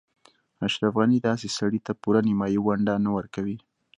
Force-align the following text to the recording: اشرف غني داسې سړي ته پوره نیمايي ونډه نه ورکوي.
اشرف 0.67 0.93
غني 0.99 1.19
داسې 1.27 1.47
سړي 1.57 1.79
ته 1.85 1.91
پوره 2.01 2.21
نیمايي 2.27 2.59
ونډه 2.61 2.93
نه 3.05 3.09
ورکوي. 3.17 3.57